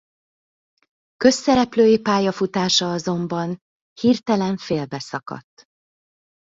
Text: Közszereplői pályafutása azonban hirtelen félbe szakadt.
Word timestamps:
Közszereplői 1.17 1.99
pályafutása 1.99 2.91
azonban 2.91 3.57
hirtelen 4.01 4.57
félbe 4.57 4.99
szakadt. 4.99 5.63